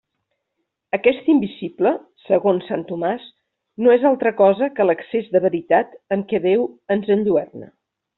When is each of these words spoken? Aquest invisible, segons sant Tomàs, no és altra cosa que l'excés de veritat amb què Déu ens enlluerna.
Aquest 0.97 1.27
invisible, 1.33 1.91
segons 2.29 2.65
sant 2.71 2.85
Tomàs, 2.91 3.27
no 3.87 3.93
és 3.99 4.07
altra 4.13 4.31
cosa 4.43 4.71
que 4.79 4.87
l'excés 4.91 5.29
de 5.37 5.43
veritat 5.45 5.93
amb 6.17 6.27
què 6.33 6.41
Déu 6.51 6.65
ens 6.97 7.13
enlluerna. 7.19 7.71